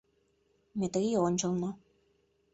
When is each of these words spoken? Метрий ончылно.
Метрий 0.79 1.15
ончылно. 1.25 1.69